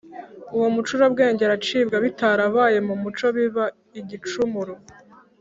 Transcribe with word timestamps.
Uwo 0.55 0.67
mucurabwenge 0.75 1.41
aracibwa 1.45 1.97
bitarabaye 2.05 2.77
mu 2.87 2.95
muco 3.03 3.25
biba 3.35 3.65
igicumuro 3.99 4.73